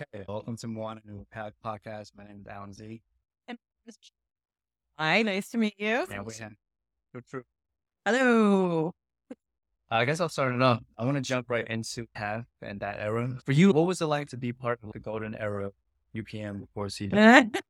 [0.00, 2.12] Okay, welcome to Moana Nui Podcast.
[2.16, 3.02] My name is Alan Z.
[4.96, 6.06] Hi, nice to meet you.
[6.08, 6.52] And we have
[7.10, 7.42] True, true.
[8.06, 8.94] Hello.
[9.30, 9.34] Uh,
[9.90, 10.84] I guess I'll start it off.
[10.96, 13.38] I want to jump right into Path and that era.
[13.44, 15.72] For you, what was it like to be part of the golden era of
[16.14, 17.10] UPN before CB?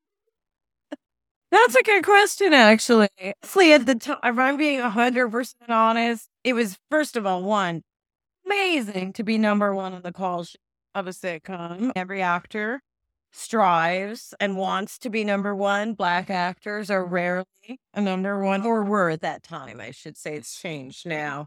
[1.51, 3.09] That's a good question, actually.
[3.19, 7.85] Honestly, at the time, if I'm being 100% honest, it was, first of all, one,
[8.45, 10.61] amazing to be number one on the call sheet
[10.99, 11.93] of a sitcom.
[11.97, 12.81] Every actor
[13.33, 15.95] strives and wants to be number one.
[15.95, 17.45] Black actors are rarely
[17.95, 19.81] a number one, or were at that time.
[19.81, 21.47] I should say it's changed now.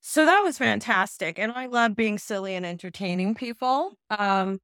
[0.00, 1.38] So that was fantastic.
[1.38, 3.94] And I love being silly and entertaining people.
[4.10, 4.58] Um,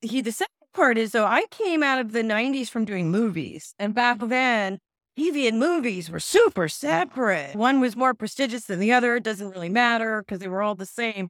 [0.00, 3.74] he, the second part is though, I came out of the 90s from doing movies.
[3.78, 4.78] And back then,
[5.16, 7.54] TV and movies were super separate.
[7.54, 9.14] One was more prestigious than the other.
[9.16, 11.28] It doesn't really matter because they were all the same.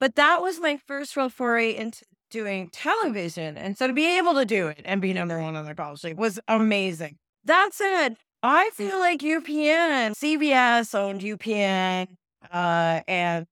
[0.00, 3.56] But that was my first real foray into doing television.
[3.56, 5.96] And so to be able to do it and be number one on the call
[5.96, 7.16] sheet was amazing.
[7.44, 12.08] That said, I feel like UPN, CBS owned UPN,
[12.52, 13.46] uh, and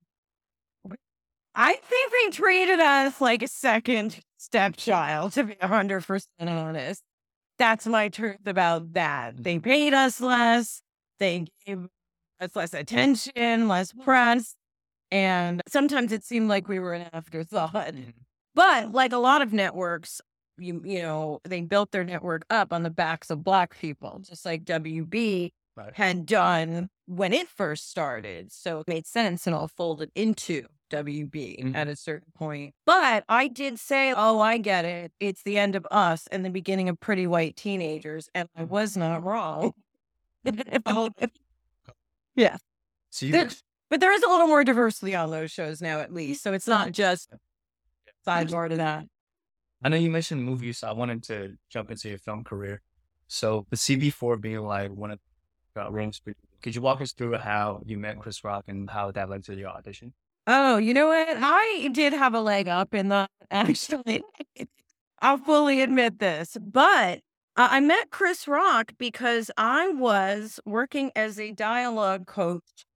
[1.54, 7.02] I think they treated us like a second stepchild, to be 100% honest.
[7.58, 9.42] That's my truth about that.
[9.42, 10.82] They paid us less,
[11.18, 11.86] they gave
[12.40, 14.56] us less attention, less press.
[15.12, 17.74] And sometimes it seemed like we were an afterthought.
[17.74, 18.10] Mm-hmm.
[18.54, 20.20] But like a lot of networks,
[20.58, 24.44] you you know, they built their network up on the backs of black people, just
[24.44, 25.94] like WB Right.
[25.94, 28.52] had done when it first started.
[28.52, 31.74] So it made sense and all folded into WB Mhm.
[31.74, 32.74] at a certain point.
[32.84, 35.12] But I did say, oh, I get it.
[35.18, 38.28] It's the end of us and the beginning of pretty white teenagers.
[38.34, 39.72] And I was not wrong.
[42.34, 42.56] yeah.
[43.10, 43.48] So you,
[43.92, 46.42] But there is a little more diversity on those shows now, at least.
[46.42, 47.28] So it's not just
[48.26, 49.04] sidebar to that.
[49.84, 52.80] I know you mentioned movies, so I wanted to jump into your film career.
[53.26, 55.18] So the CB4 being like one of
[55.74, 56.22] the rings,
[56.62, 59.54] could you walk us through how you met Chris Rock and how that led to
[59.54, 60.14] your audition?
[60.46, 61.28] Oh, you know what?
[61.28, 64.22] I did have a leg up in the actually.
[65.20, 67.20] I'll fully admit this, but
[67.58, 72.86] uh, I met Chris Rock because I was working as a dialogue coach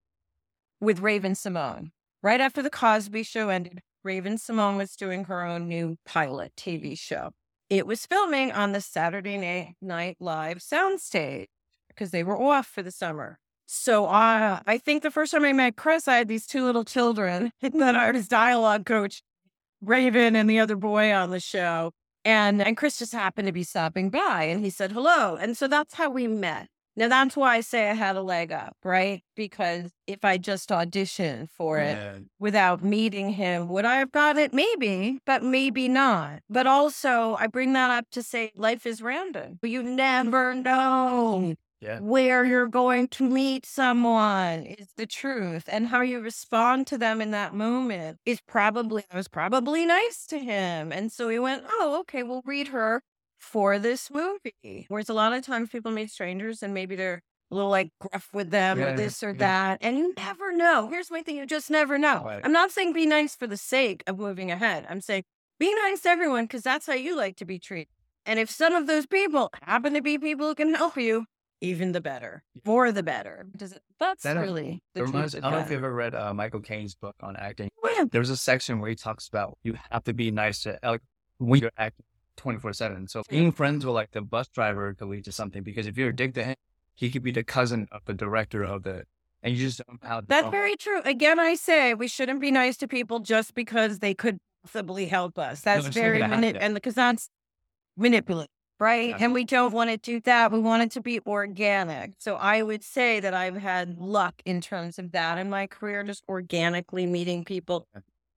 [0.81, 1.91] with Raven-Symoné.
[2.23, 7.31] Right after the Cosby show ended, Raven-Symoné was doing her own new pilot TV show.
[7.69, 11.47] It was filming on the Saturday Night, Live soundstage
[11.89, 13.39] because they were off for the summer.
[13.67, 16.85] So uh, I think the first time I met Chris, I had these two little
[16.85, 19.23] children that I was dialogue coach,
[19.81, 21.91] Raven and the other boy on the show.
[22.25, 25.37] And and Chris just happened to be stopping by and he said hello.
[25.37, 26.69] And so that's how we met.
[26.97, 29.23] Now that's why I say I had a leg up, right?
[29.35, 32.19] Because if I just auditioned for it Yeah.
[32.39, 34.55] without meeting him, would I have got it?
[34.55, 36.41] Maybe, but maybe not.
[36.49, 39.59] But also, I bring that up to say life is random.
[39.63, 41.99] You never know Yeah.
[42.01, 47.21] where you're going to meet someone is the truth and how you respond to them
[47.21, 51.65] in that moment is probably I was probably nice to him and so he went
[51.69, 53.03] oh okay we'll read her
[53.39, 57.55] for this movie whereas a lot of times people meet strangers and maybe they're a
[57.55, 59.37] little like gruff with them Yeah, or this or yeah.
[59.39, 62.41] that and you never know here's my thing you just never know Right.
[62.45, 65.25] i'm not saying be nice for the sake of moving ahead i'm saying
[65.61, 67.89] be nice to everyone because that's how you like to be treated
[68.25, 71.27] and if some of those people happen to be people who can help you
[71.63, 72.43] even the better.
[72.67, 73.47] More the better.
[73.57, 76.15] Does it, that's That, uh, really the reminds, I don't know if you ever read
[76.15, 77.71] uh, Michael Caine's book on acting.
[77.83, 81.01] Well, There's a section where he talks about you have to be nice to like
[81.39, 82.05] when you're acting
[82.37, 83.09] 24 seven.
[83.09, 86.11] So being friends with like the bus driver could lead to something because if you're
[86.11, 86.57] a dick to him,
[86.95, 89.05] he could be the cousin of the director of the,
[89.43, 90.23] and you just don't how.
[90.27, 91.03] That's very true.
[91.05, 95.39] Again, I say we shouldn't be nice to people just because they could possibly help
[95.39, 95.61] us.
[95.61, 97.29] That's it's very mani- and because that's
[97.97, 99.11] manipulative, right?
[99.11, 99.19] Yeah.
[99.21, 100.53] And we don't want to do that.
[100.53, 102.13] We want it to be organic.
[102.19, 106.03] So I would say that I've had luck in terms of that in my career,
[106.03, 107.87] just organically meeting people,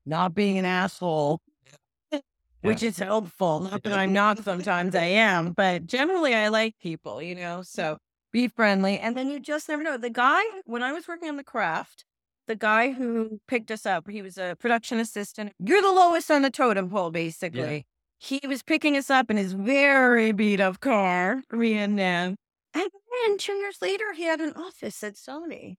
[0.06, 1.42] not being an asshole.
[2.62, 3.62] Which is helpful.
[3.62, 7.62] Not that I'm not sometimes I am, but generally I like people, you know.
[7.63, 7.98] So
[8.31, 9.00] be friendly.
[9.00, 9.98] And then you just never know.
[9.98, 12.06] The guy, when I was working on the craft,
[12.48, 15.54] the guy who picked us up, he was a production assistant.
[15.60, 17.86] You're the lowest on the totem pole, basically.
[18.18, 22.36] He was picking us up in his very beat up car, me and Nan.
[22.74, 22.89] And
[23.24, 25.75] then two years later, he had an office at Sony.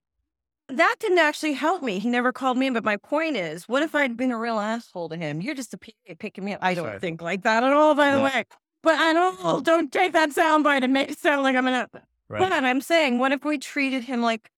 [0.76, 1.98] That didn't actually help me.
[1.98, 2.72] He never called me in.
[2.72, 5.40] But my point is, what if I'd been a real asshole to him?
[5.40, 6.60] You're just a PA picking me up.
[6.62, 7.00] I don't Right.
[7.00, 8.44] think like that at all, by the way.
[8.82, 11.86] But I don't, don't take that soundbite and make it sound like I'm an
[12.28, 12.38] Right.
[12.38, 14.50] but I'm saying, what if we treated him like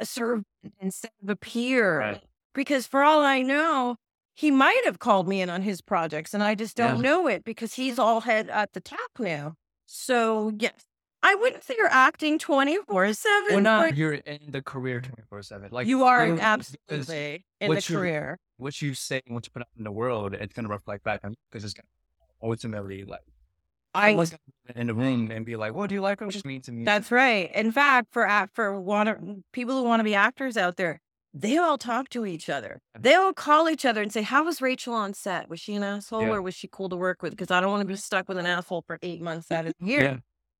[0.00, 0.46] a servant
[0.80, 1.98] instead of a peer?
[2.00, 2.22] Right.
[2.54, 3.96] Because for all I know,
[4.34, 7.02] he might have called me in on his projects and I just don't Yeah.
[7.02, 9.54] know it because he's all head at the top now.
[9.86, 10.84] So yes,
[11.26, 13.62] I wouldn't say you're acting 24 We're 7.
[13.62, 15.68] not you're in the career twenty four seven.
[15.72, 18.38] Like you are absolutely in the you- career.
[18.58, 21.20] what you say, and what you put out in the world, it's gonna reflect back
[21.24, 21.88] on you because it's gonna
[22.42, 23.20] ultimately like
[23.94, 24.34] I someone's
[24.74, 26.20] in the room and be like, "What do you like?
[26.20, 27.50] What it mean to me?" That's right.
[27.54, 31.00] In fact, for for want mm, people who want to be actors out there,
[31.32, 32.80] they all talk to each other.
[32.98, 35.48] They all call each other and say, "How was Rachel on set?
[35.48, 36.30] Was she an asshole Yeah.
[36.34, 38.36] or was she cool to work with?" Because I don't want to be stuck with
[38.36, 40.02] an asshole for eight months out of the year.
[40.02, 40.16] yeah,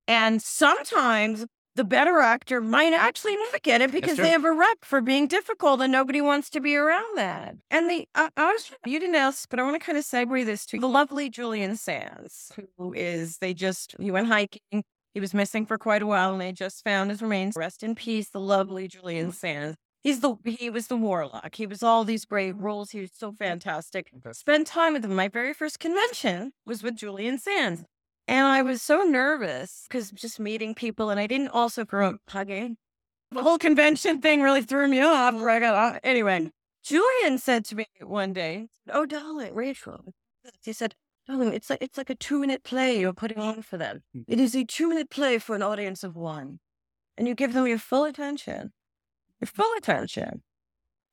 [0.07, 1.47] And sometimes
[1.77, 5.27] the better actor might actually not get it because they have a rep for being
[5.27, 7.57] difficult and nobody wants to be around that.
[7.71, 10.45] And the I, I was you didn't ask, but I want to kind of segue
[10.45, 14.85] this to the lovely Julian Sands, who is they just he went hiking.
[15.15, 17.55] He was missing for quite a while, and they just found his remains.
[17.57, 19.77] Rest in peace, the lovely Julian Sands.
[20.03, 21.55] He's the he was the warlock.
[21.55, 22.91] He was all these great roles.
[22.91, 24.11] He was so fantastic.
[24.17, 24.33] Okay.
[24.33, 25.15] Spent time with him.
[25.15, 27.85] My very first convention was with Julian Sands.
[28.27, 32.17] And I was so nervous because just meeting people, and I didn't also grow up
[32.29, 32.79] hugging.
[33.31, 35.35] The whole convention thing really threw me off.
[35.43, 36.01] Right out.
[36.03, 36.51] Anyway,
[36.83, 40.15] Julian said to me one day, "Oh, darling, Rachel,"
[40.63, 40.95] he said,
[41.27, 44.03] "Darling, it's like it's like a two-minute play you're putting on for them.
[44.17, 44.25] Mm.
[44.29, 46.61] It is a two-minute play for an audience of one,
[47.19, 48.73] and you give them your full attention,
[49.41, 50.43] your full attention."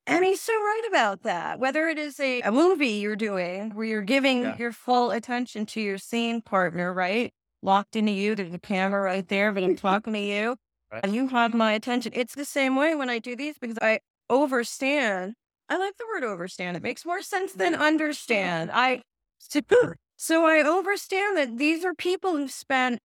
[0.06, 1.58] And he's so right about that.
[1.58, 4.56] Whether it is a, a movie you're doing where you're giving Yeah.
[4.58, 7.32] your full attention to your scene partner, right?
[7.62, 10.56] Locked into you, there's a camera right there, but I'm talking to you.
[10.90, 11.00] Right.
[11.04, 12.12] And you have my attention.
[12.14, 15.34] It's the same way when I do these because I overstand.
[15.68, 16.76] I like the word overstand.
[16.76, 18.70] It makes more sense than understand.
[18.72, 19.02] I
[20.16, 23.00] so I overstand that these are people who spent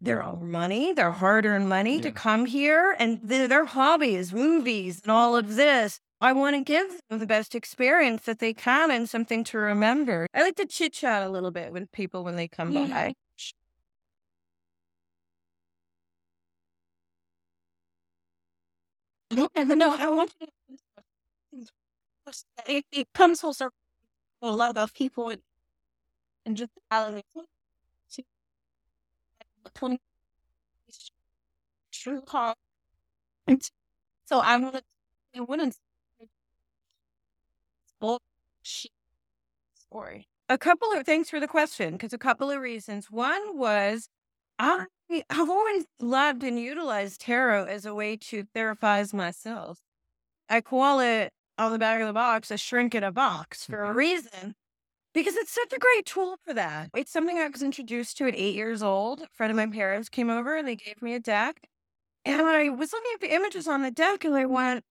[0.00, 5.10] their own money, their hard-earned money to come here, and their, their hobbies, movies, and
[5.10, 6.00] all of this.
[6.20, 10.26] I want to give them the best experience that they can and something to remember.
[10.34, 12.86] I like to chit chat a little bit with people when they come Yeah.
[12.88, 13.14] by.
[19.76, 20.46] No, I want to.
[22.66, 23.74] It, it comes full circle.
[24.42, 25.42] A lot of people and,
[26.46, 26.70] and just
[29.74, 29.98] telling me,
[30.86, 31.10] twenty
[31.92, 32.54] true calm.
[33.46, 33.62] And
[34.26, 34.82] so I want to.
[35.34, 35.76] It wouldn't.
[38.00, 38.90] Bullshit
[39.74, 40.28] story.
[40.48, 43.10] A couple of thanks for the question because a couple of reasons.
[43.10, 44.08] One was
[44.58, 44.86] I
[45.30, 49.78] I've always loved and utilized tarot as a way to therapize myself.
[50.48, 53.84] I call it on the back of the box a shrink in a box for
[53.84, 53.94] a Mhm.
[53.94, 54.54] reason
[55.14, 56.90] because it's such a great tool for that.
[56.94, 59.22] It's something I was introduced to at eight years old.
[59.22, 61.68] A friend of my parents came over and they gave me a deck.
[62.24, 64.84] And I was looking at the images on the deck and I went,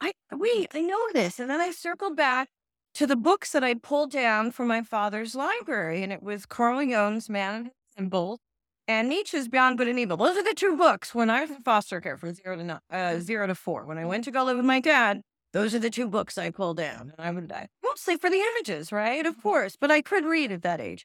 [0.00, 1.38] I wait, I know this.
[1.38, 2.48] And then I circled back
[2.94, 6.82] to the books that I pulled down from my father's library, and it was Carl
[6.82, 8.40] Jung's Man and His Symbols
[8.86, 10.16] and Nietzsche's Beyond Good and Evil.
[10.16, 12.80] Those are the two books when I was in foster care from zero to nine,
[12.90, 13.84] uh, zero to four.
[13.84, 15.20] When I went to go live with my dad,
[15.58, 18.40] those are the two books I pulled down, and I would die mostly for the
[18.54, 19.26] images, right?
[19.26, 19.42] Of mm-hmm.
[19.42, 21.04] course, but I could read at that age.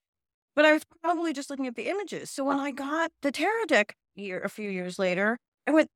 [0.56, 2.30] But I was probably just looking at the images.
[2.30, 5.90] So when I got the tarot deck year a few years later, I went,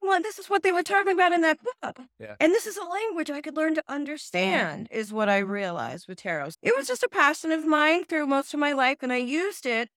[0.00, 1.98] well, this is what they were talking about in that book.
[2.20, 2.36] Yeah.
[2.38, 5.50] And this is a language I could learn to understand, is what I mm-hmm.
[5.50, 6.50] realized with tarot.
[6.62, 9.66] It was just a passion of mine through most of my life, and I used
[9.66, 9.88] it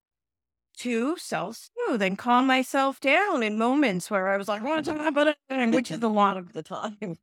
[0.77, 4.63] to self soothe and calm myself down in moments where I was like?
[4.63, 7.19] Which is a lot of the time.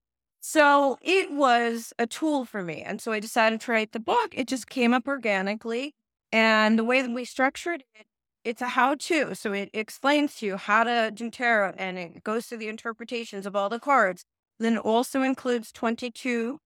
[0.50, 2.80] So it was a tool for me.
[2.80, 4.32] And so I decided to write the book.
[4.32, 5.94] It just came up organically.
[6.32, 8.06] And the way that we structured it,
[8.44, 9.34] it's a how to.
[9.34, 13.44] So it explains to you how to do tarot and it goes through the interpretations
[13.44, 14.24] of all the cards.
[14.58, 16.60] Then it also includes 22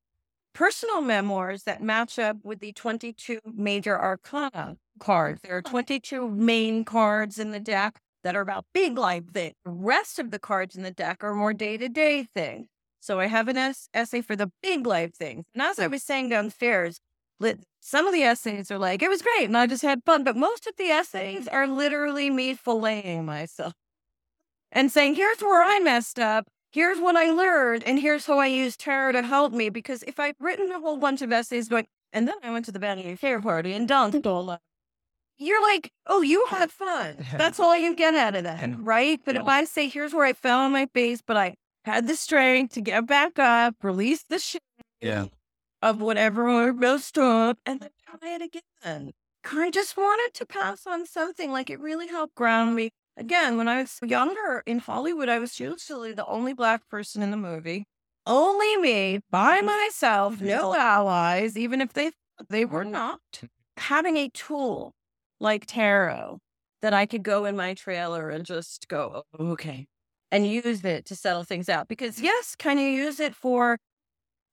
[0.53, 5.41] personal memoirs that match up with the 22 major arcana cards.
[5.43, 9.55] There are 22 main cards in the deck that are about big life things.
[9.65, 12.69] The rest of the cards in the deck are more day to day things.
[13.03, 15.45] So I have an es- essay for the big life things.
[15.55, 17.01] And as I was saying downstairs,
[17.41, 20.23] lit- some of the essays are like, it was great and I just had fun.
[20.23, 23.73] But most of the essays are literally me filleting myself
[24.71, 26.47] and saying, here's where I messed up.
[26.71, 27.83] Here's what I learned.
[27.85, 29.69] And here's how I used tarot to help me.
[29.69, 32.73] Because if I'd written a whole bunch of essays going, and then I went to
[32.73, 34.61] the Vanity Fair party and danced all night.
[35.39, 37.17] You're like, oh, you had fun.
[37.37, 39.19] That's all you get out of that, right?
[39.25, 42.17] But if I say, here's where I fell on my face, but I had the
[42.17, 44.63] strength to get back up, release the shit
[45.01, 45.27] Yeah.
[45.81, 49.13] of whatever I messed up, and then try it again.
[49.45, 52.91] I just wanted to pass on something like it really helped ground me.
[53.17, 57.31] Again, when I was younger in Hollywood, I was usually the only black person in
[57.31, 57.85] the movie.
[58.25, 59.65] only me by mm.
[59.67, 62.13] myself, no allies, even if they
[62.49, 63.49] they were not mm.
[63.77, 64.93] having a tool
[65.41, 66.39] like tarot
[66.83, 69.87] that I could go in my trailer and just go, "Oh, okay,
[70.33, 71.87] and use it to settle things out.
[71.89, 73.79] Because yes, can you use it for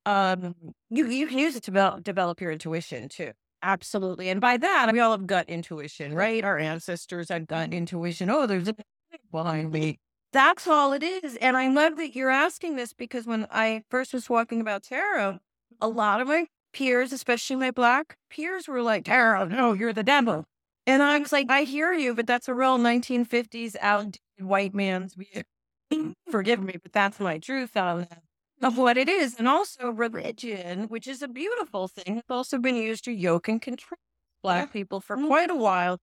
[0.05, 0.55] um
[0.89, 3.31] you you can use it to develop, develop your intuition too.
[3.63, 4.29] Absolutely.
[4.29, 6.43] And by that, we all have gut intuition, right?
[6.43, 8.29] Our ancestors had gut intuition.
[8.29, 8.75] Oh, there's a
[9.31, 9.99] behind me.
[10.31, 11.35] That's all it is.
[11.37, 15.39] And I love that you're asking this because when I first was talking about tarot,
[15.81, 20.03] a lot of my peers, especially my black peers, were like, Tarot, no, you're the
[20.03, 20.45] devil.
[20.85, 25.15] And I was like, I hear you, but that's a real 1950s outdated white man's
[25.15, 25.43] view.
[26.31, 28.07] Forgive me, but that's my truth that
[28.61, 29.35] of what it is.
[29.37, 33.61] And also religion, which is a beautiful thing, has also been used to yoke and
[33.61, 33.97] control
[34.43, 35.27] black people for mm-hmm.
[35.27, 35.97] quite a while.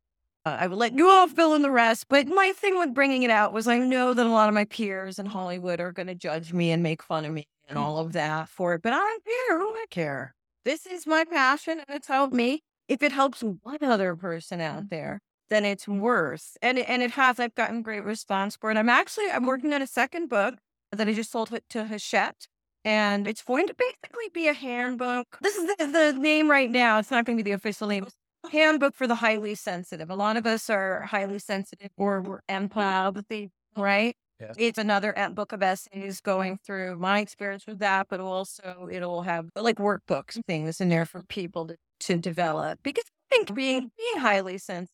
[0.44, 2.06] Uh, I will let you all fill in the rest.
[2.08, 4.64] But my thing with bringing it out was I know that a lot of my
[4.64, 7.82] peers in Hollywood are going to judge me and make fun of me and mm.
[7.82, 8.82] all of that for it.
[8.82, 9.58] But I don't care.
[9.58, 10.34] Who I care?
[10.64, 12.62] This is my passion and it's helped me.
[12.88, 14.90] If it helps one other person out mm.
[14.90, 16.56] there, then it's worth.
[16.62, 17.38] And it, and it has.
[17.40, 18.76] I've gotten great response for it.
[18.76, 20.56] I'm actually I'm working on a second book
[20.92, 22.46] that I just sold it to Hachette.
[22.84, 25.38] And it's going to basically be a handbook.
[25.40, 26.98] This is the, the name right now.
[26.98, 28.06] It's not going to be the official name.
[28.52, 30.08] Handbook for the highly sensitive.
[30.08, 34.14] A lot of us are highly sensitive or we're empath, right?
[34.40, 34.52] Yeah.
[34.56, 39.48] It's another book of essays going through my experience with that, but also it'll have
[39.56, 42.78] like workbooks, things in there for people to, to develop.
[42.82, 44.92] Because I think being being highly sensitive,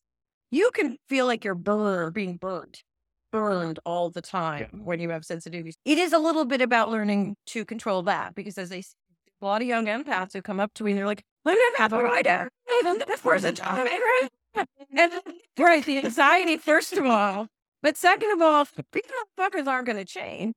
[0.53, 2.81] you can feel like you're burned, being burned,
[3.31, 5.73] burned all the time when you have sensitivities.
[5.83, 8.93] It is a little bit about learning to control that because as they see,
[9.41, 12.01] a lot of young empaths who come up to me, they're like, I'm an empath
[12.01, 12.49] writer.
[13.07, 13.55] This person
[14.95, 15.11] And
[15.59, 17.47] right, the anxiety, first of all.
[17.81, 19.03] But second of all, these
[19.37, 20.53] motherfuckers aren't going to change.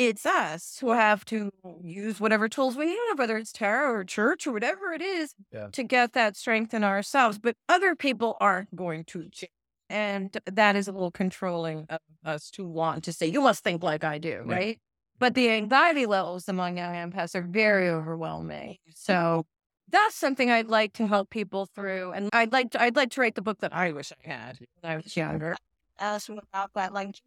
[0.00, 1.50] It's us who have to
[1.82, 5.68] use whatever tools we have, whether it's tarot or church or whatever it is, Yeah.
[5.72, 7.38] to get that strength in ourselves.
[7.38, 9.52] But other people aren't going to change.
[9.90, 13.82] And that is a little controlling of us to want to say, you must think
[13.82, 14.54] like I do, Yeah.
[14.54, 14.78] right?
[15.18, 18.78] But the anxiety levels among young empaths are very overwhelming.
[18.94, 19.44] So
[19.88, 22.12] that's something I'd like to help people through.
[22.12, 24.60] And I'd like to I'd like to write the book that I wish I had
[24.80, 25.56] when I was younger.
[25.98, 27.20] Ask them about that, like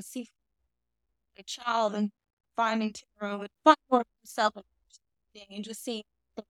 [0.00, 0.28] see
[1.40, 2.10] a child and
[2.56, 4.54] finding tarot and find for himself
[5.50, 6.02] and just seeing
[6.36, 6.44] the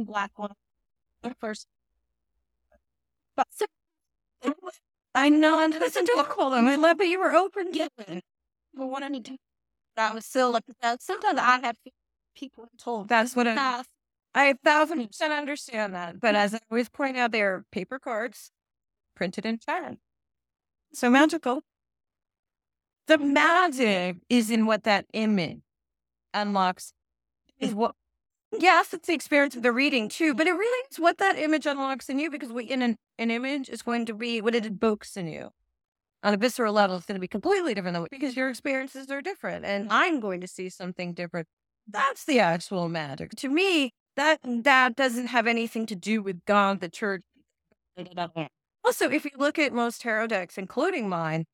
[0.00, 0.52] black one
[1.40, 1.66] first.
[3.36, 3.66] But so
[5.14, 6.66] I know, and listen to a call them.
[6.66, 8.20] I love that you were open given.
[8.74, 9.36] But what I need to,
[9.96, 11.02] I was still like that.
[11.02, 11.76] Sometimes I have
[12.36, 13.82] people told that's what I,
[14.34, 16.20] I a thousand percent understand that.
[16.20, 18.50] But as I always point out, they're paper cards
[19.14, 19.96] printed in China.
[20.92, 21.62] So magical.
[23.06, 25.60] The magic is in what that image
[26.32, 26.92] unlocks.
[27.58, 27.94] Is what
[28.58, 31.66] Yes, it's the experience of the reading too, but it really is what that image
[31.66, 34.64] unlocks in you because we, in an, an image is going to be what it
[34.64, 35.50] evokes in you.
[36.22, 39.20] On a visceral level, it's going to be completely different than because your experiences are
[39.20, 41.48] different, and I'm going to see something different.
[41.86, 43.32] That's the actual magic.
[43.36, 47.22] To me, that that doesn't have anything to do with God, the church.
[48.84, 51.44] Also, if you look at most tarot decks, including mine,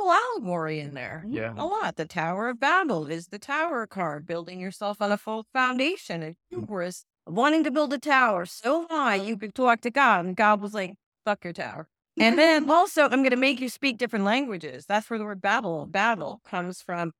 [0.00, 1.24] allegory in there.
[1.28, 1.54] Yeah.
[1.56, 1.96] A lot.
[1.96, 6.22] The Tower of Babel is the tower card, building yourself on a full foundation.
[6.22, 7.32] And hubris, mm.
[7.32, 10.24] wanting to build a tower so high you could talk to God.
[10.24, 11.88] And God was like, fuck your tower.
[12.18, 14.86] And then also, I'm going to make you speak different languages.
[14.86, 17.12] That's where the word Babel, Babel comes from.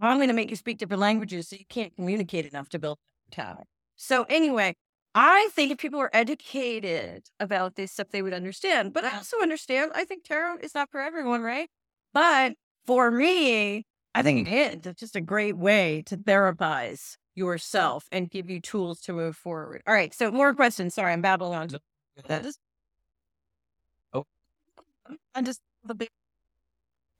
[0.00, 2.98] I'm going to make you speak different languages so you can't communicate enough to build
[3.30, 3.64] a tower.
[3.96, 4.76] So anyway,
[5.14, 8.92] I think if people were educated about this stuff, they would understand.
[8.92, 11.68] But I also understand, I think tarot is not for everyone, right?
[12.12, 12.54] But
[12.86, 13.84] for me,
[14.14, 14.78] I think it mm-hmm.
[14.78, 14.86] is.
[14.86, 19.82] It's just a great way to therapize yourself and give you tools to move forward.
[19.86, 20.12] All right.
[20.12, 20.94] So more questions.
[20.94, 21.68] Sorry, I'm babbling on.
[22.28, 22.58] this.
[24.12, 24.24] Oh.
[25.34, 26.08] I'm just the big.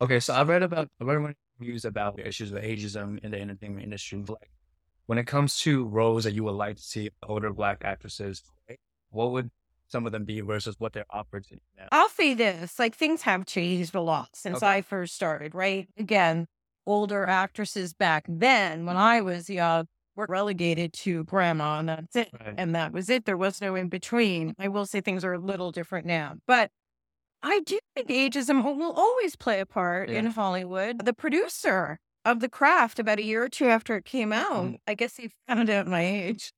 [0.01, 3.41] Okay, so I've read about I read reviews about the issues with ageism in the
[3.41, 4.23] entertainment industry.
[4.27, 4.51] Like
[5.07, 8.79] when it comes to roles that you would like to see older black actresses, play,
[9.11, 9.51] what would
[9.89, 11.89] some of them be versus what they're offered to you now?
[11.93, 14.67] I'll say this: like things have changed a lot since Okay.
[14.67, 15.55] I first started.
[15.55, 15.89] Right?
[15.97, 16.47] Again,
[16.87, 22.31] older actresses back then, when I was young, were relegated to grandma, and that's it.
[22.39, 22.55] Right.
[22.57, 23.25] and that was it.
[23.25, 24.55] There was no in between.
[24.59, 26.71] I will say things are a little different now, but
[27.43, 31.05] I do think ageism will always play a part in Hollywood.
[31.05, 34.79] The producer of The Craft, about a year or two after it came out, Mhm.
[34.89, 36.53] I guess he found out my age.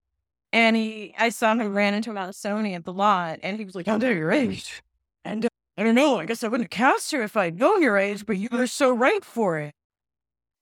[0.52, 3.74] And he, I saw him ran into at Sony at the lot, and he was
[3.74, 4.82] like, "I know your age,"
[5.24, 6.18] and uh, I don't know.
[6.18, 8.92] I guess I wouldn't cast her if I'd known your age, but you were so
[8.92, 9.74] right for it.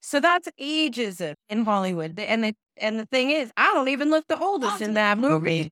[0.01, 2.19] So that's ageism in Hollywood.
[2.19, 5.71] And the and the thing is, I don't even look the oldest in that movie.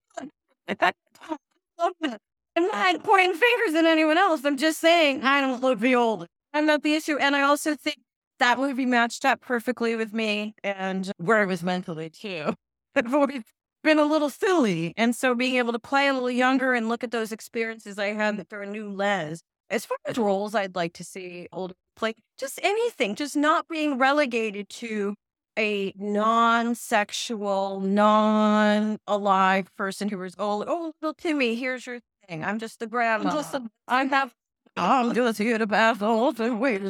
[0.69, 4.45] I'm not pointing fingers at anyone else.
[4.45, 6.31] I'm just saying I don't look the oldest.
[6.55, 7.19] I'm not the issue.
[7.19, 7.99] And I also think
[8.39, 12.55] that movie matched up perfectly with me and where I was mentally too.
[12.97, 13.45] I've
[13.87, 14.93] been a little silly.
[14.97, 18.09] And so being able to play a little younger and look at those experiences I
[18.09, 18.43] had mm-hmm.
[18.43, 19.43] through a new lens.
[19.71, 23.97] As far as roles I'd like to see older play, just anything, just not being
[23.97, 25.15] relegated to
[25.59, 32.45] a non-sexual, non-alive person who was oh, oh, little Timmy, here's your thing.
[32.45, 33.31] I'm just the grandma.
[33.31, 34.35] I'm just a, I have.
[34.77, 36.61] I'm just here to pass the whole thing.
[36.61, 36.83] Wait,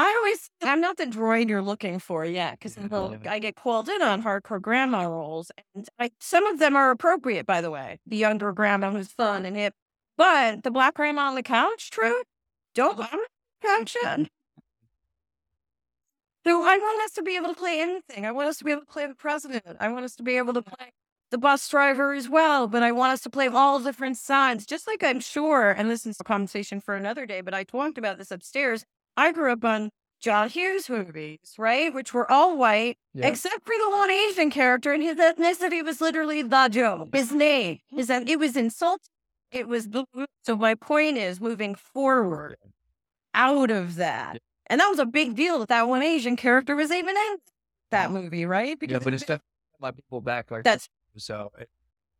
[0.00, 2.78] I always, I'm not the droid you're looking for yet, because
[3.26, 7.46] I get called in on hardcore grandma roles, and I, some of them are appropriate,
[7.46, 7.98] by the way.
[8.06, 9.74] The younger grandma who's fun and hip,
[10.16, 12.22] but the black grandma on the couch, true?
[12.76, 13.18] Don't I'm
[13.60, 14.20] couch yet.
[16.46, 18.24] So I want us to be able to play anything.
[18.24, 19.64] I want us to be able to play the president.
[19.80, 20.92] I want us to be able to play
[21.32, 24.64] the bus driver as well, but I want us to play all different sides.
[24.64, 27.98] Just like I'm sure, and this is a conversation for another day, but I talked
[27.98, 28.84] about this upstairs.
[29.18, 31.92] I grew up on John Hughes movies, right?
[31.92, 33.26] Which were all white, yeah.
[33.26, 37.08] except for the one Asian character, and his ethnicity was literally the Joe.
[37.12, 39.08] His name, his it was insulting.
[39.50, 40.04] It was blue.
[40.44, 40.56] so.
[40.56, 42.56] My point is, moving forward
[43.34, 46.92] out of that, and that was a big deal that that one Asian character was
[46.92, 47.36] even in
[47.90, 48.78] that movie, right?
[48.78, 49.42] Because yeah, but it's definitely
[49.80, 50.50] my people back.
[50.52, 51.68] Like that's so it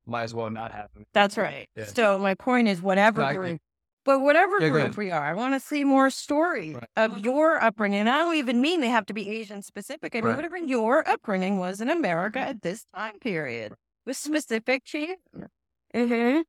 [0.04, 1.06] might as well not happen.
[1.12, 1.68] That's right.
[1.76, 1.84] Yeah.
[1.84, 3.58] So my point is, whatever.
[4.08, 6.84] Group, but whatever yeah, group we are, I want to see more story right.
[6.96, 8.00] of your upbringing.
[8.00, 10.14] And I don't even mean they have to be Asian specific.
[10.14, 10.36] I mean, right.
[10.36, 13.74] whatever your upbringing was in America at this time period
[14.06, 15.16] with specific to
[15.94, 16.40] Mm-hmm.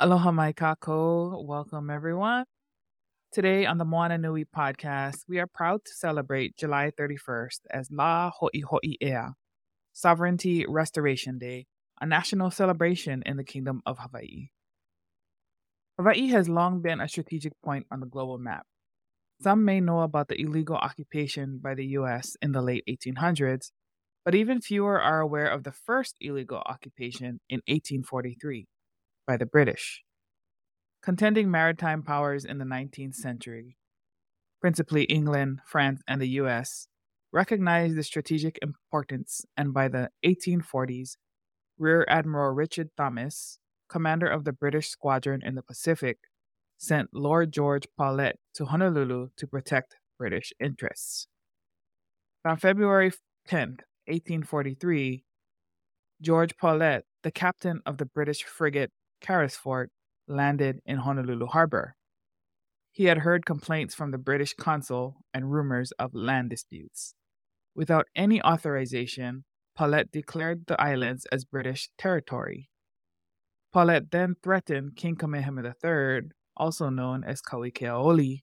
[0.00, 1.44] Aloha mai kako.
[1.44, 2.44] Welcome everyone.
[3.32, 8.30] Today on the Moana Nui podcast, we are proud to celebrate July 31st as La
[8.30, 9.32] Ho'i Ho'i Ea,
[9.94, 11.64] Sovereignty Restoration Day,
[11.98, 14.48] a national celebration in the Kingdom of Hawaii.
[15.96, 18.66] Hawaii has long been a strategic point on the global map.
[19.40, 22.36] Some may know about the illegal occupation by the U.S.
[22.42, 23.70] in the late 1800s,
[24.26, 28.66] but even fewer are aware of the first illegal occupation in 1843
[29.26, 30.02] by the British
[31.02, 33.76] contending maritime powers in the 19th century,
[34.60, 36.86] principally England, France, and the US,
[37.32, 41.16] recognized the strategic importance, and by the 1840s,
[41.78, 46.18] Rear Admiral Richard Thomas, commander of the British squadron in the Pacific,
[46.78, 51.26] sent Lord George Paulet to Honolulu to protect British interests.
[52.44, 53.12] On February
[53.46, 55.24] 10, 1843,
[56.20, 58.90] George Paulet, the captain of the British frigate
[59.24, 59.88] Carysfort,
[60.26, 61.96] landed in Honolulu Harbor.
[62.90, 67.14] He had heard complaints from the British consul and rumors of land disputes.
[67.74, 72.68] Without any authorization, Paulet declared the islands as British territory.
[73.72, 78.42] Paulet then threatened King Kamehameha III, also known as Kauikeaouli,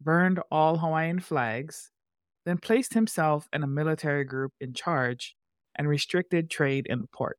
[0.00, 1.90] burned all Hawaiian flags,
[2.44, 5.34] then placed himself and a military group in charge
[5.74, 7.38] and restricted trade in the port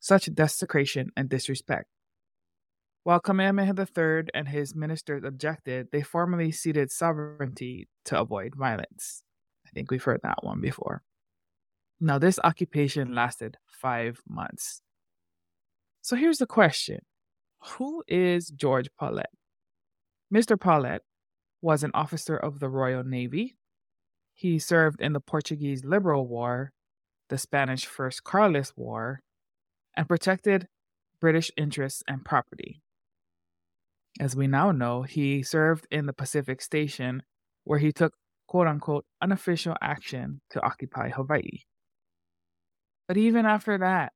[0.00, 1.86] such desecration and disrespect.
[3.04, 9.22] While Kamehameha III and his ministers objected, they formally ceded sovereignty to avoid violence.
[9.66, 11.02] I think we've heard that one before.
[12.00, 14.82] Now, this occupation lasted five months.
[16.02, 17.00] So here's the question
[17.76, 19.30] Who is George Paulet?
[20.34, 20.58] Mr.
[20.58, 21.02] Paulet
[21.62, 23.56] was an officer of the Royal Navy.
[24.34, 26.72] He served in the Portuguese Liberal War,
[27.28, 29.20] the Spanish First Carlist War,
[29.96, 30.66] and protected
[31.20, 32.82] British interests and property.
[34.18, 37.22] As we now know, he served in the Pacific Station,
[37.64, 38.14] where he took
[38.48, 41.60] quote unquote unofficial action to occupy Hawaii.
[43.06, 44.12] But even after that,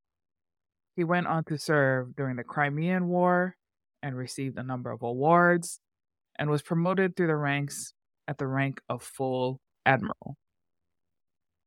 [0.97, 3.57] he went on to serve during the Crimean War
[4.03, 5.81] and received a number of awards
[6.39, 7.93] and was promoted through the ranks
[8.29, 10.37] at the rank of full admiral.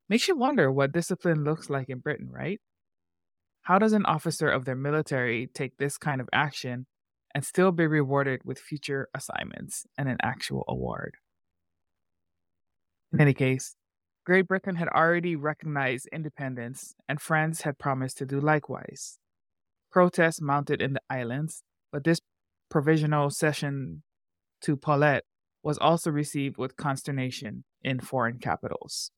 [0.09, 2.59] Makes you wonder what discipline looks like in Britain, right?
[3.67, 6.85] How does an officer of their military take this kind of action
[7.35, 11.15] and still be rewarded with future assignments and an actual award?
[13.11, 13.75] In any case,
[14.25, 19.19] Great Britain had already recognized independence, and France had promised to do likewise.
[19.91, 22.21] Protests mounted in the islands, but this
[22.69, 24.03] provisional cession
[24.61, 25.25] to Paulet
[25.61, 29.11] was also received with consternation in foreign capitals.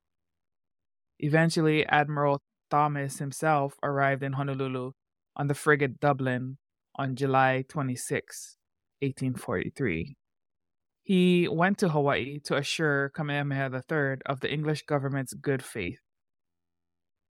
[1.20, 4.92] Eventually, Admiral Thomas himself arrived in Honolulu
[5.36, 6.58] on the frigate Dublin
[6.96, 8.58] on July 26,
[9.02, 10.16] 1843.
[11.04, 16.00] He went to Hawaii to assure Kamehameha III of the English government's good faith.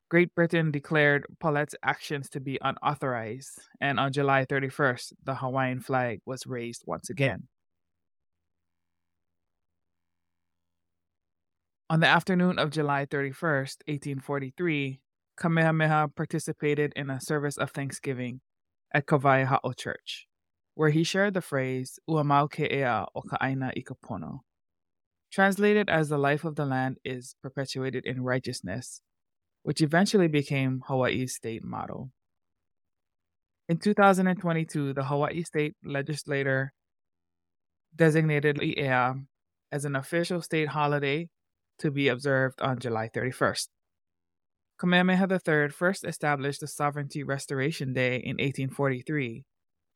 [0.10, 6.20] Great Britain declared Paulet's actions to be unauthorized, and on July 31st, the Hawaiian flag
[6.26, 7.48] was raised once again.
[11.92, 15.00] On the afternoon of July 31st, 1843,
[15.40, 18.42] Kamehameha participated in a service of thanksgiving
[18.94, 20.28] at Kawaiahao Church,
[20.76, 24.40] where he shared the phrase Uamau ke'ea o ka'aina ikapono.
[25.32, 29.02] Translated as the life of the land is perpetuated in righteousness,
[29.64, 32.10] which eventually became Hawaii's state motto.
[33.70, 36.74] In 2022, the Hawaii State Legislature
[37.96, 39.24] designated Li'ea
[39.72, 41.30] as an official state holiday
[41.78, 43.68] to be observed on July 31st.
[44.80, 49.44] Kamehameha III first established the Sovereignty Restoration Day in 1843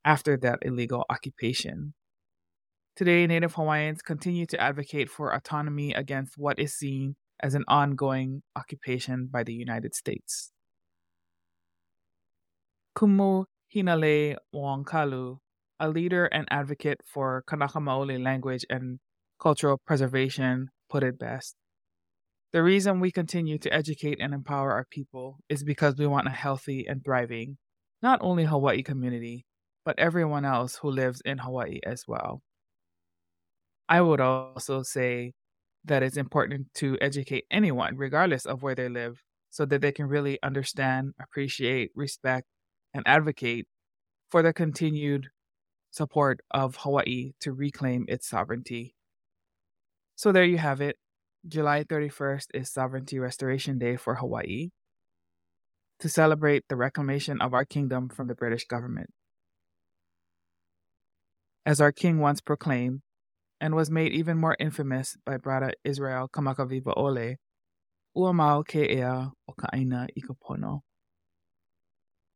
[0.04, 1.94] after that illegal occupation.
[2.98, 8.44] Today, Native Hawaiians continue to advocate for autonomy against what is seen as an ongoing
[8.58, 10.52] occupation by the United States.
[12.98, 15.38] Kumu Hinale Wongkalu,
[15.80, 19.00] a leader and advocate for Kanaka Maoli language and
[19.42, 21.56] cultural preservation, put it best.
[22.54, 26.32] The reason we continue to educate and empower our people is because we want a
[26.32, 27.58] healthy and thriving,
[28.04, 29.48] not only Hawaii community,
[29.84, 32.44] but everyone else who lives in Hawaii as well.
[33.90, 35.34] I would also say
[35.86, 40.06] that it's important to educate anyone, regardless of where they live, so that they can
[40.06, 42.46] really understand, appreciate, respect,
[42.94, 43.68] and advocate
[44.30, 45.30] for the continued
[45.90, 48.96] support of Hawaii to reclaim its sovereignty.
[50.16, 50.98] So there you have it.
[51.46, 54.70] July 31st is Sovereignty Restoration Day for Hawaii
[56.00, 59.10] to celebrate the reclamation of our kingdom from the British government.
[61.66, 63.02] As our king once proclaimed,
[63.60, 67.36] and was made even more infamous by Brother Israel Kamakawiwo'ole,
[68.16, 70.80] Uamau Ke'ea o Ka'aina Ikapono.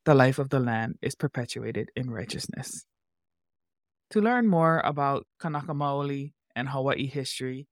[0.03, 2.85] The life of the land is perpetuated in righteousness.
[4.11, 7.67] To learn more about Kanaka Maoli and Hawaii history,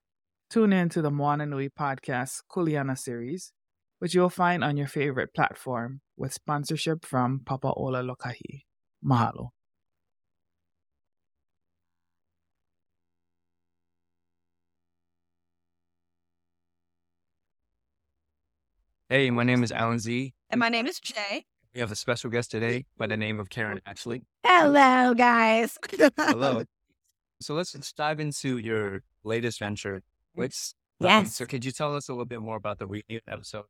[0.56, 3.52] tune in to the Moana Nui podcast Kuleana series,
[4.00, 8.62] which you'll find on your favorite platform with sponsorship from Papaola Lokahi.
[9.06, 9.50] Mahalo.
[19.10, 20.34] Hey, my name is Alan Z.
[20.50, 21.44] And my name is Jei.
[21.74, 24.24] We have a special guest today by the name of Karan Ashley.
[24.46, 25.78] Hello, guys.
[26.18, 26.64] Hello.
[27.42, 30.02] so let's dive into your latest venture.
[30.36, 31.36] Which, Yes.
[31.36, 33.66] so could you tell us a little bit more about the reunion episode?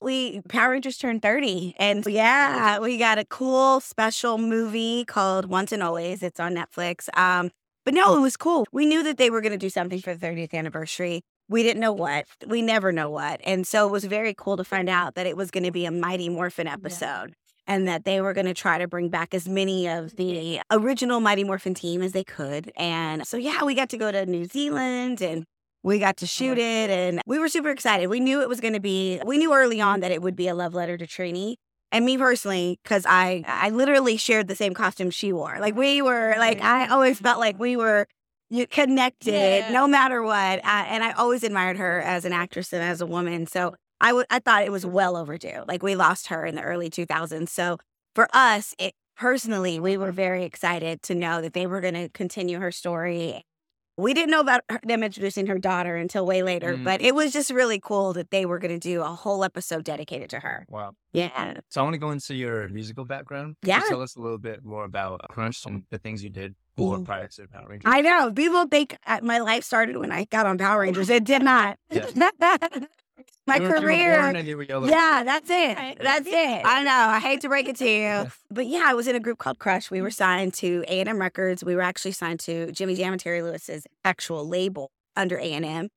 [0.00, 5.70] we Power Rangers turned 30 and yeah, we got a cool special movie called Once
[5.70, 6.22] and Always.
[6.22, 7.14] It's on Netflix.
[7.16, 7.50] Um
[7.84, 8.66] but no, it was cool.
[8.72, 11.22] We knew that they were going to do something for the 30th anniversary.
[11.48, 12.26] We didn't know what.
[12.44, 13.40] We never know what.
[13.44, 15.86] And so it was very cool to find out that it was going to be
[15.86, 17.34] a Mighty Morphin episode.
[17.68, 21.20] And that they were going to try to bring back as many of the original
[21.20, 22.72] Mighty Morphin team as they could.
[22.76, 25.44] And so, yeah, we got to go to New Zealand and
[25.86, 28.08] we got to shoot it and we were super excited.
[28.08, 30.48] We knew it was going to be, we knew early on that it would be
[30.48, 31.54] a love letter to Trini.
[31.92, 35.58] And me personally, because I, I literally shared the same costume she wore.
[35.60, 38.08] Like we were, like I always felt like we were
[38.72, 39.70] connected Yeah.
[39.70, 40.58] no matter what.
[40.58, 43.46] Uh, and I always admired her as an actress and as a woman.
[43.46, 45.62] So I would, I thought it was well overdue.
[45.68, 47.48] Like we lost her in the early 2000s.
[47.48, 47.78] So
[48.12, 52.08] for us, it personally, we were very excited to know that they were going to
[52.08, 53.44] continue her story.
[53.98, 56.84] We didn't know about her, them introducing her daughter until way later, Mhm.
[56.84, 59.84] but it was just really cool that they were going to do a whole episode
[59.84, 60.66] dedicated to her.
[60.68, 60.92] Wow.
[61.12, 61.60] Yeah.
[61.70, 63.56] So I want to go into your musical background.
[63.62, 63.80] Yeah.
[63.88, 67.06] tell us a little bit more about Crush and the things you did for Mhm.
[67.06, 67.90] prior to Power Rangers.
[67.90, 68.30] I know.
[68.32, 71.08] People think uh, my life started when I got on Power Rangers.
[71.08, 71.78] It did not.
[73.46, 74.20] my You were- were career.
[74.22, 74.88] born and you were yellow.
[74.88, 75.98] Yeah, that's it.
[76.00, 76.62] That's it.
[76.64, 76.90] I know.
[76.90, 79.58] I hate to break it to you, but yeah, I was in a group called
[79.58, 79.90] Crush.
[79.90, 80.14] We were mm-hmm.
[80.14, 81.64] signed to A and M Records.
[81.64, 85.64] We were actually signed to Jimmy Jam and Terry Lewis's actual label under A and
[85.64, 85.88] M,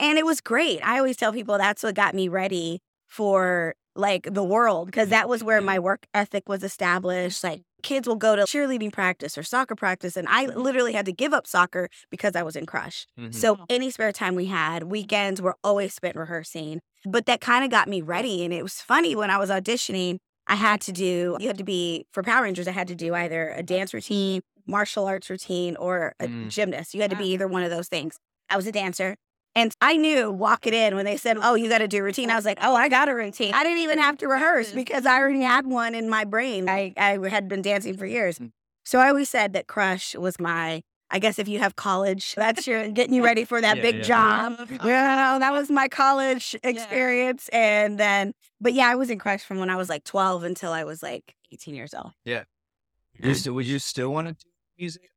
[0.00, 0.80] and it was great.
[0.86, 5.28] I always tell people that's what got me ready for like the world because that
[5.28, 7.42] was where my work ethic was established.
[7.44, 11.12] Like kids will go to cheerleading practice or soccer practice, and I literally had to
[11.12, 13.06] give up soccer because I was in Crush.
[13.18, 13.34] Mhm.
[13.34, 16.80] So any spare time we had, weekends were always spent rehearsing.
[17.04, 18.44] But that kind of got me ready.
[18.44, 21.64] And it was funny when I was auditioning, I had to do, you had to
[21.64, 25.76] be, for Power Rangers, I had to do either a dance routine, martial arts routine,
[25.76, 26.48] or a Mm.
[26.48, 26.94] gymnast.
[26.94, 28.16] You had to be either one of those things.
[28.50, 29.16] I was a dancer.
[29.56, 32.30] And I knew walking in when they said, Oh, you got to do a routine.
[32.30, 33.54] I was like, Oh, I got a routine.
[33.54, 36.68] I didn't even have to rehearse because I already had one in my brain.
[36.68, 38.38] I, I had been dancing for years.
[38.38, 38.52] Mm.
[38.84, 42.66] So I always said that Crush was my, I guess if you have college, that's
[42.66, 44.02] your getting you ready for that Yeah, big yeah.
[44.02, 44.70] job.
[44.84, 47.48] Yeah, that was my college experience.
[47.48, 50.72] And then, but yeah, I was in Crush from when I was like 12 until
[50.72, 52.12] I was like 18 years old.
[53.18, 55.10] You still, would you still want to do music?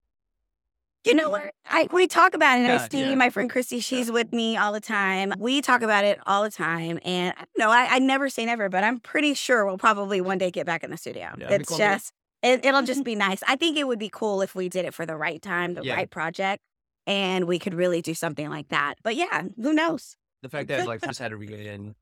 [1.06, 1.54] You know what?
[1.68, 2.62] I we talk about it.
[2.64, 3.16] And Yeah, I see yeah.
[3.16, 3.80] my friend Christy.
[3.80, 5.34] She's with me all the time.
[5.40, 7.00] We talk about it all the time.
[7.06, 10.20] And I don't know, I, I never say never, but I'm pretty sure we'll probably
[10.20, 11.30] one day get back in the studio.
[11.38, 12.12] Yeah, it's just
[12.44, 13.42] it, it'll just be nice.
[13.48, 15.84] I think it would be cool if we did it for the right time, the
[15.84, 15.96] Yeah.
[15.96, 16.62] right project,
[17.08, 18.96] and we could really do something like that.
[19.02, 20.18] But yeah, who knows?
[20.42, 21.96] The fact that like just had a reunion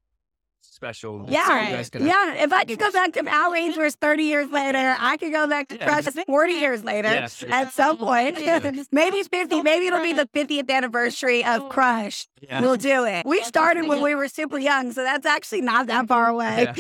[0.61, 1.25] special.
[1.27, 4.23] Yeah, you guys could have- Yeah, if I could go back to Power Rangers 30
[4.23, 5.85] years later, I could go back to Yeah.
[6.01, 7.27] Crush 40 years later Yeah.
[7.49, 8.39] at some point.
[8.39, 8.59] Yeah.
[8.91, 12.27] maybe 50, maybe it'll be the 50th anniversary of Crush.
[12.41, 12.61] Yeah.
[12.61, 13.25] We'll do it.
[13.25, 16.67] We started when we were super young, so that's actually not that far away.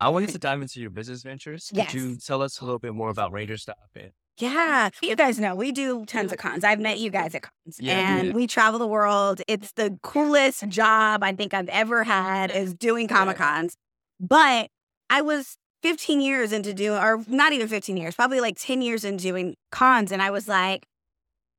[0.00, 1.70] I wanted to dive into your business ventures.
[1.72, 1.92] Yes.
[1.92, 3.76] Could you tell us a little bit more about Ranger Stop?
[3.94, 6.64] And Yeah, you guys know we do tons of cons.
[6.64, 8.16] I've met you guys at cons, Yeah.
[8.16, 8.32] and Yeah.
[8.32, 9.42] we travel the world.
[9.46, 13.76] It's the coolest job I think I've ever had is doing comic cons.
[14.18, 14.70] But
[15.10, 19.04] I was 15 years into doing, or not even 15 years, probably like 10 years
[19.04, 20.86] into doing cons, and I was like,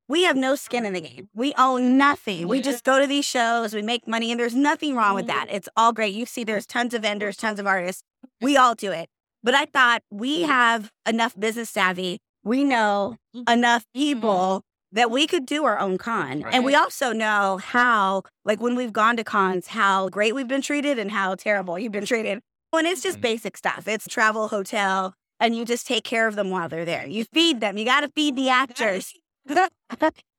[0.07, 1.29] we have no skin in the game.
[1.33, 2.47] We own nothing.
[2.47, 5.45] We just go to these shows, we make money, and there's nothing wrong with mm-hmm.
[5.45, 5.47] that.
[5.49, 6.13] It's all great.
[6.13, 8.03] You see, there's tons of vendors, tons of artists.
[8.41, 9.09] We all do it.
[9.43, 12.19] But I thought we have enough business savvy.
[12.43, 13.17] We know
[13.49, 16.41] enough people that we could do our own con.
[16.41, 16.53] Right.
[16.53, 20.61] And we also know how, like when we've gone to cons, how great we've been
[20.61, 22.39] treated and how terrible you've been treated.
[22.73, 23.21] And it's just Mhm.
[23.21, 23.87] basic stuff.
[23.87, 27.05] It's travel, hotel, and you just take care of them while they're there.
[27.07, 27.77] You feed them.
[27.77, 29.13] You got to feed the actors.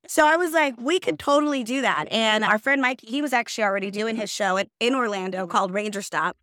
[0.06, 2.06] so I was like, we could totally do that.
[2.10, 5.72] And our friend Mike, he was actually already doing his show at, in Orlando called
[5.72, 6.36] Ranger Stop.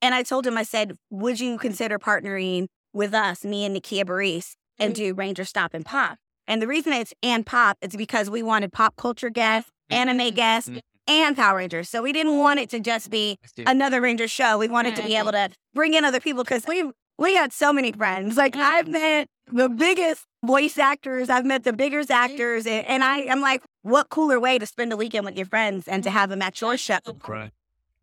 [0.00, 4.04] And I told him, I said, would you consider partnering with us, me and Nakia
[4.04, 6.18] Burrise, and do Ranger Stop and Pop?
[6.46, 10.70] And the reason it's and pop is because we wanted pop culture guests, anime guests,
[10.70, 10.80] Mhm.
[11.06, 11.88] and Power Rangers.
[11.90, 14.56] So we didn't want it to just be another Ranger show.
[14.58, 17.72] We wanted to be able to bring in other people because we we had so
[17.72, 18.36] many friends.
[18.36, 23.18] Like I've met the biggest voice actors, I've met the biggest actors, and, and I
[23.22, 26.30] am like, what cooler way to spend a weekend with your friends and to have
[26.30, 26.98] them at your show?
[27.26, 27.50] Right.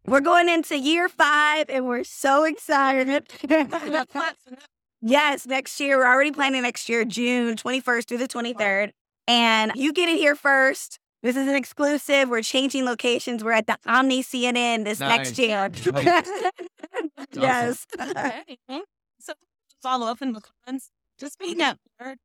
[0.05, 3.27] We're going into year five, and we're so excited.
[5.05, 8.91] yes, next year we're already planning next year, June twenty first through the twenty third,
[9.27, 10.99] and you get it here first.
[11.23, 12.29] This is an exclusive.
[12.29, 13.43] We're changing locations.
[13.43, 15.71] We're at the Omni CNN this next year.
[17.33, 17.87] yes.
[17.99, 18.81] Okay.
[19.19, 19.33] So
[19.81, 20.91] follow up in the comments.
[21.19, 22.17] Just being that word.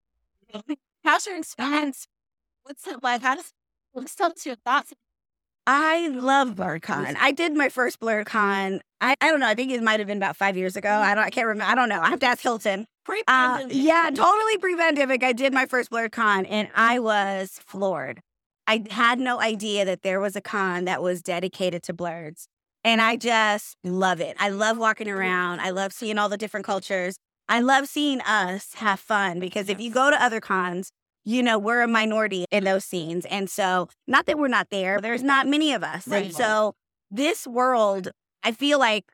[1.05, 2.07] How's your experience?
[2.64, 3.23] What's it like?
[3.23, 3.53] How does
[3.95, 4.93] let's tell us your thoughts.
[5.66, 7.16] I love BlerDCon.
[7.19, 8.81] I did my first BlerDCon.
[9.01, 9.49] I, I don't know.
[9.49, 10.91] I think it might have been about five years ago.
[10.91, 11.25] I don't.
[11.25, 11.71] I can't remember.
[11.71, 12.01] I don't know.
[12.01, 12.87] I have to ask Hilton.
[13.27, 15.25] Uh, yeah, totally pre-pandemic.
[15.25, 18.21] I did my first BlerDCon, and I was floored.
[18.67, 22.45] I had no idea that there was a con that was dedicated to blerds,
[22.85, 24.37] and I just love it.
[24.39, 25.61] I love walking around.
[25.61, 27.17] I love seeing all the different cultures.
[27.49, 30.93] I love seeing us have fun because if you go to other cons,
[31.25, 33.27] you know, we're a minority in those scenes.
[33.27, 36.07] And so, not that we're not there, there's not many of us.
[36.07, 36.27] Right.
[36.27, 36.75] And so,
[37.11, 38.11] this world,
[38.42, 39.05] I feel like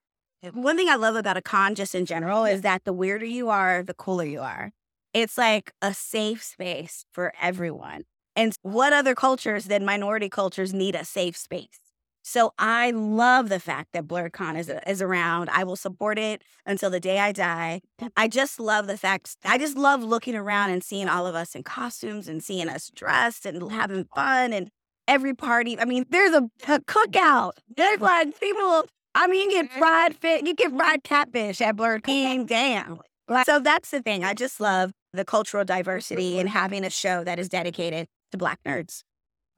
[0.42, 3.26] eh, one thing I love about a con just in general is that the weirder
[3.26, 4.72] you are, the cooler you are.
[5.12, 8.02] It's like a safe space for everyone.
[8.34, 11.80] And what other cultures than minority cultures need a safe space?
[12.22, 15.48] So I love the fact that BlerDCon is, uh, is around.
[15.48, 17.82] I will support it until the day I die.
[18.16, 21.54] I just love the fact, I just love looking around and seeing all of us
[21.54, 24.70] in costumes and seeing us dressed and having fun and
[25.06, 25.78] every party.
[25.78, 27.52] I mean, there's a, a cookout.
[27.76, 28.86] There's like people,
[29.16, 32.46] I mean, you get fried fish, you get fried catfish at BlerDCon.
[32.46, 33.00] Damn.
[33.28, 34.24] Like, So that's the thing.
[34.24, 38.60] I just love the cultural diversity and having a show that is dedicated to Black
[38.64, 39.02] nerds.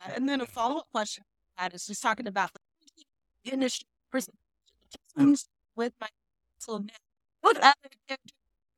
[0.01, 1.25] Uh, and then a follow up question
[1.59, 2.51] that is just talking about
[3.44, 3.87] the industry
[5.77, 6.09] with my
[6.59, 6.85] so.
[7.40, 8.16] What other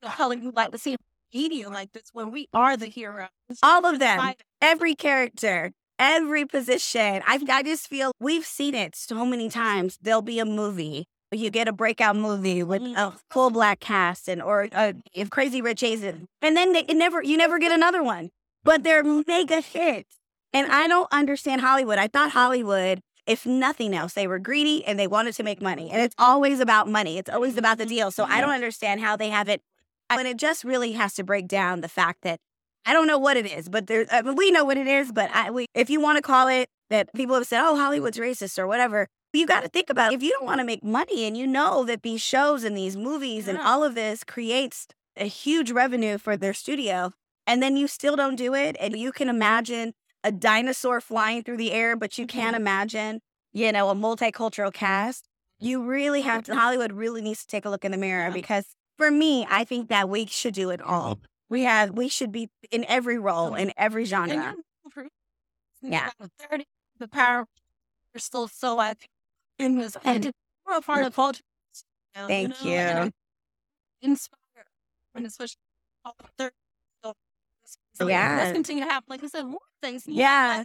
[0.03, 0.97] hell you like to see
[1.33, 3.29] media like this when we are the heroes?
[3.63, 4.35] All of them.
[4.63, 7.23] Every character, every position.
[7.27, 9.99] I, I just feel we've seen it so many times.
[10.03, 11.07] There'll be a movie.
[11.31, 15.63] You get a breakout movie with a full black cast and or uh, if Crazy
[15.63, 18.31] Rich Asian, and then they, it never you never get another one.
[18.65, 20.17] But they're mega hits,
[20.53, 21.99] and I don't understand Hollywood.
[21.99, 25.89] I thought Hollywood, if nothing else, they were greedy and they wanted to make money,
[25.93, 27.17] and it's always about money.
[27.17, 28.11] It's always about the deal.
[28.11, 29.63] So I don't understand how they have it.
[30.11, 32.41] And it just really has to break down the fact that
[32.87, 35.13] I don't know what it is, but there, I mean, we know what it is.
[35.13, 38.19] But I, we, if you want to call it that people have said, oh, Hollywood's
[38.19, 39.09] racist or whatever.
[39.33, 41.85] You got to think about if you don't want to make money and you know
[41.85, 46.37] that these shows and these movies and all of this creates a huge revenue for
[46.37, 47.13] their studio,
[47.47, 49.93] and then you still don't do it, and you can imagine
[50.25, 52.63] a dinosaur flying through the air, but you can't mm-hmm.
[52.63, 53.21] imagine,
[53.53, 55.29] you know, a multicultural cast.
[55.59, 58.33] You really have to, Hollywood really needs to take a look in the mirror Yeah.
[58.33, 58.65] because
[58.99, 61.19] for me, I think that we should do it all.
[61.51, 64.55] We have, we should be in every role, in every genre.
[64.97, 66.11] And Yeah.
[66.19, 66.65] the 30,
[66.99, 67.47] the power
[68.15, 69.09] are still so like
[69.59, 70.33] in this and
[70.67, 71.43] we're a part of culture.
[72.15, 73.05] you know, Thank know, and
[74.03, 74.09] you.
[74.11, 74.39] Inspire
[75.15, 75.61] and especially
[76.05, 76.55] all the 30.
[77.95, 78.37] So, Yeah.
[78.39, 80.07] let's continue to have, like I said, more things.
[80.07, 80.65] you Yeah.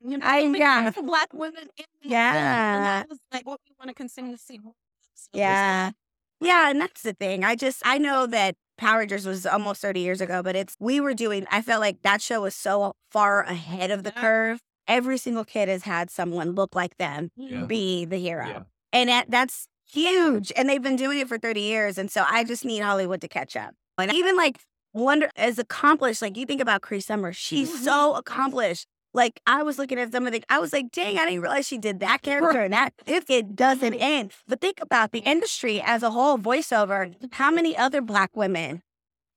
[0.00, 0.90] You know, I- yeah.
[0.90, 1.70] black women.
[1.76, 2.76] In the- Yeah.
[2.76, 4.58] And that is like what we want to continue to see.
[4.58, 4.74] more.
[5.14, 5.92] So Yeah.
[6.40, 6.70] Yeah.
[6.70, 7.44] And that's the thing.
[7.44, 11.00] I just, I know that Power Rangers was almost 30 years ago, but it's, we
[11.00, 14.20] were doing, I felt like that show was so far ahead of the Yeah.
[14.20, 14.58] curve.
[14.86, 17.64] Every single kid has had someone look like them Yeah.
[17.64, 18.46] be the hero.
[18.46, 18.62] Yeah.
[18.92, 20.52] And that, that's huge.
[20.56, 21.98] And they've been doing it for 30 years.
[21.98, 23.74] And so I just need Hollywood to catch up.
[23.98, 24.58] And even like
[24.92, 27.84] wonder as accomplished, like you think about Cree Summer, she's Mhm.
[27.84, 28.86] so accomplished.
[29.16, 31.66] Like I was looking at some of the, I was like, dang, I didn't realize
[31.66, 34.32] she did that character and that it, it doesn't end.
[34.46, 37.14] But think about the industry as a whole, voiceover.
[37.32, 38.82] How many other black women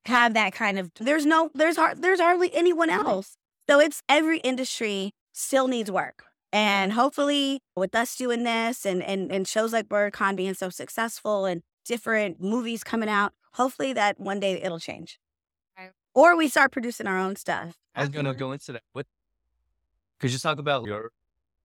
[0.06, 0.92] have that kind of?
[1.00, 3.38] There's no, there's hard, there's hardly anyone else.
[3.70, 6.26] So it's every industry still needs work.
[6.52, 11.46] And hopefully, with us doing this and, and, and shows like BlerDCon being so successful
[11.46, 15.20] and different movies coming out, hopefully that one day it'll change.
[16.14, 17.76] Or we start producing our own stuff.
[17.96, 18.82] I was gonna go into that.
[18.94, 19.06] What
[20.20, 21.12] could you talk about your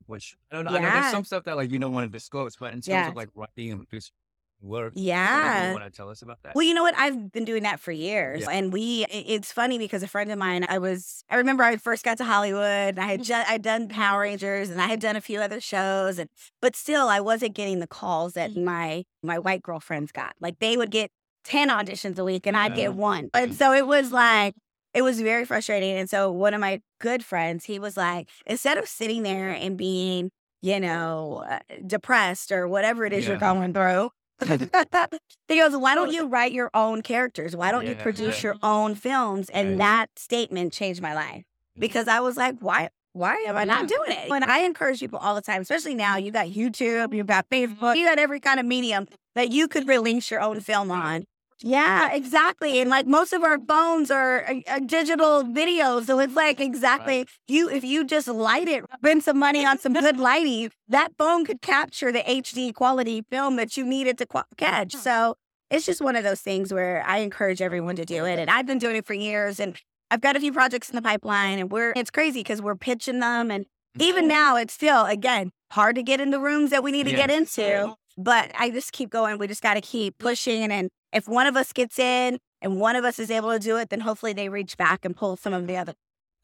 [0.06, 0.72] which I don't know.
[0.72, 2.88] I know there's some stuff that like you don't want to disclose, but in terms
[2.88, 3.08] Yeah.
[3.08, 4.14] of like writing and producing
[4.60, 5.68] work, Yeah.
[5.68, 6.54] you want to tell us about that?
[6.54, 6.94] Well, you know what?
[6.96, 8.42] I've been doing that for years.
[8.42, 8.50] Yeah.
[8.50, 12.04] And we, it's funny because a friend of mine, I was, I remember I first
[12.04, 13.24] got to Hollywood and I had mm.
[13.24, 16.18] just, I'd done Power Rangers and I had done a few other shows.
[16.18, 18.64] And, but still, I wasn't getting the calls that mm.
[18.64, 20.34] my, my white girlfriends got.
[20.40, 21.10] Like they would get
[21.44, 22.92] 10 auditions a week and I'd get oh.
[22.92, 23.30] one.
[23.34, 23.54] And mm.
[23.54, 24.54] so it was like,
[24.94, 25.96] it was very frustrating.
[25.96, 29.76] And so one of my good friends, he was like, instead of sitting there and
[29.76, 30.30] being,
[30.62, 34.10] you know, uh, depressed or whatever it is you're going through,
[35.48, 37.56] he goes, Why don't you write your own characters?
[37.56, 38.50] Why don't you produce yeah.
[38.50, 39.50] your own films?
[39.50, 39.78] And Right.
[39.78, 41.44] that statement changed my life
[41.78, 42.90] because I was like, Why?
[43.12, 44.28] Why am I not doing it?
[44.28, 46.16] And I encourage people all the time, especially now.
[46.16, 49.86] You got YouTube, you've got Facebook, you got every kind of medium that you could
[49.86, 51.24] release your own film on.
[51.66, 52.78] Yeah, exactly.
[52.80, 57.26] And like most of our phones are uh, uh, digital videos, so it's like exactly
[57.48, 57.70] you.
[57.70, 61.62] If you just light it, spend some money on some good lighting, that phone could
[61.62, 64.94] capture the HD quality film that you needed to qu- catch.
[64.94, 65.36] So
[65.70, 68.66] it's just one of those things where I encourage everyone to do it, and I've
[68.66, 69.74] been doing it for years, and
[70.10, 73.20] I've got a few projects in the pipeline, and we're it's crazy because we're pitching
[73.20, 73.64] them, and
[73.98, 77.10] even now it's still again hard to get in the rooms that we need to
[77.12, 77.26] Yeah.
[77.26, 77.94] get into.
[78.16, 79.38] But I just keep going.
[79.38, 80.70] We just got to keep pushing.
[80.70, 83.76] And if one of us gets in and one of us is able to do
[83.76, 85.94] it, then hopefully they reach back and pull some of the other.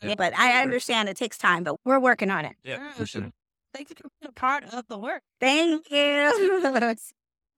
[0.03, 0.15] Yeah.
[0.17, 2.57] But I understand it takes time, but we're working on it.
[2.65, 3.33] yeah, for mm, sure.
[3.75, 5.23] Thank you for being a part of the work.
[5.39, 6.33] Thank you.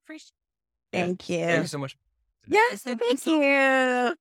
[0.04, 0.32] Appreciate
[0.92, 1.44] Thank you.
[1.44, 1.96] Thank you so much.
[2.48, 3.40] Yes, Thank thank you.
[3.40, 4.14] you.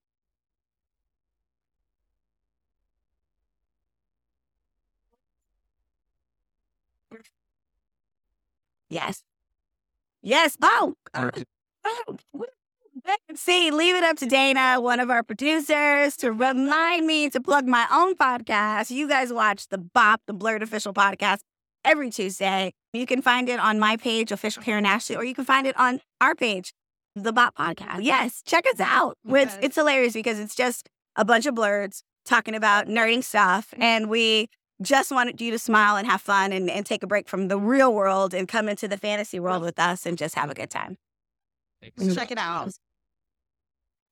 [8.90, 9.24] Yes.
[10.22, 10.58] Yes.
[10.62, 10.96] Oh.
[11.16, 11.46] Alright.
[11.86, 12.18] Uh, oh.
[13.36, 17.66] See, leave it up to Dana, one of our producers, to remind me to plug
[17.66, 18.92] my own podcast.
[18.92, 21.40] You guys watch the Bop, the Blerd Official Podcast,
[21.84, 22.74] every Tuesday.
[22.94, 25.78] You can find it on my page, Official Karan Ashley, or you can find it
[25.80, 26.74] on our page,
[27.16, 28.04] the Bop Podcast.
[28.04, 29.18] Yes, check us out.
[29.28, 33.72] It's, it's hilarious because it's just a bunch of blerds talking about nerding stuff.
[33.72, 33.84] Mm-hmm.
[33.84, 34.50] And we
[34.82, 37.58] just wanted you to smile and have fun and, and take a break from the
[37.58, 40.70] real world and come into the fantasy world with us and just have a good
[40.70, 40.98] time.
[41.98, 42.16] Thanks.
[42.16, 42.72] Check it out.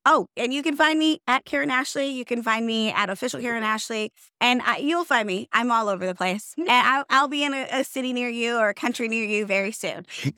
[0.05, 2.08] Oh, and you can find me at Karan Ashley.
[2.08, 5.47] You can find me at official Karan Ashley, and I, you'll find me.
[5.51, 8.58] I'm all over the place, and I'll, I'll be in a, a city near you
[8.58, 10.05] or a country near you very soon.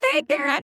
[0.00, 0.67] Thank you.